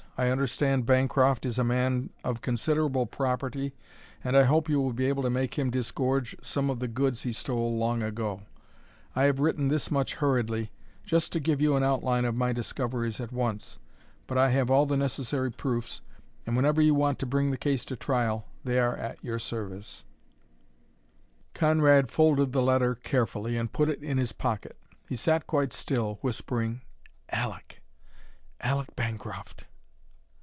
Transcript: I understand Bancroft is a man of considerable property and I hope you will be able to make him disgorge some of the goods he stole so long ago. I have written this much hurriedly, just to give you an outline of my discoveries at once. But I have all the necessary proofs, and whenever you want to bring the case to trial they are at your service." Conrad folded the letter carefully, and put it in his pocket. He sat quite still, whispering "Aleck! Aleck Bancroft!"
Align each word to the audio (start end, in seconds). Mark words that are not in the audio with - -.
I 0.17 0.29
understand 0.29 0.85
Bancroft 0.85 1.47
is 1.47 1.57
a 1.57 1.63
man 1.63 2.11
of 2.23 2.41
considerable 2.41 3.07
property 3.07 3.73
and 4.23 4.37
I 4.37 4.43
hope 4.43 4.69
you 4.69 4.79
will 4.79 4.93
be 4.93 5.07
able 5.07 5.23
to 5.23 5.31
make 5.31 5.57
him 5.57 5.71
disgorge 5.71 6.35
some 6.43 6.69
of 6.69 6.79
the 6.79 6.87
goods 6.87 7.23
he 7.23 7.33
stole 7.33 7.67
so 7.71 7.75
long 7.75 8.03
ago. 8.03 8.43
I 9.15 9.23
have 9.23 9.39
written 9.39 9.69
this 9.69 9.89
much 9.89 10.13
hurriedly, 10.15 10.69
just 11.03 11.31
to 11.31 11.39
give 11.39 11.59
you 11.59 11.75
an 11.75 11.81
outline 11.81 12.23
of 12.25 12.35
my 12.35 12.53
discoveries 12.53 13.19
at 13.19 13.31
once. 13.31 13.79
But 14.27 14.37
I 14.37 14.49
have 14.49 14.69
all 14.69 14.85
the 14.85 14.95
necessary 14.95 15.49
proofs, 15.51 16.01
and 16.45 16.55
whenever 16.55 16.83
you 16.83 16.93
want 16.93 17.17
to 17.19 17.25
bring 17.25 17.49
the 17.49 17.57
case 17.57 17.83
to 17.85 17.95
trial 17.95 18.47
they 18.63 18.77
are 18.77 18.95
at 18.95 19.17
your 19.23 19.39
service." 19.39 20.03
Conrad 21.55 22.11
folded 22.11 22.51
the 22.51 22.61
letter 22.61 22.93
carefully, 22.93 23.57
and 23.57 23.73
put 23.73 23.89
it 23.89 24.03
in 24.03 24.19
his 24.19 24.33
pocket. 24.33 24.77
He 25.09 25.15
sat 25.15 25.47
quite 25.47 25.73
still, 25.73 26.19
whispering 26.21 26.81
"Aleck! 27.33 27.81
Aleck 28.61 28.95
Bancroft!" 28.95 29.65